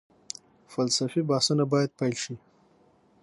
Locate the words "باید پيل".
1.71-2.15